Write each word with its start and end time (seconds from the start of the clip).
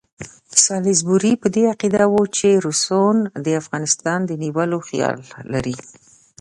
سالیزبوري 0.63 1.33
په 1.41 1.47
دې 1.55 1.63
عقیده 1.73 2.05
وو 2.11 2.23
چې 2.37 2.47
روسان 2.65 3.15
د 3.45 3.47
افغانستان 3.61 4.19
نیولو 4.43 4.79
خیال 4.87 5.17
لري. 5.53 5.75